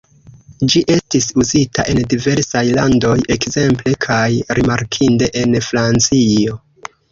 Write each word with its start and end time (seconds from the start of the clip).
Ĝi 0.73 0.79
estis 0.93 1.27
uzita 1.43 1.85
en 1.93 2.01
diversaj 2.13 2.63
landoj, 2.79 3.13
ekzemple 3.37 3.95
kaj 4.07 4.25
rimarkinde 4.61 5.31
en 5.45 5.57
Francio. 5.71 6.61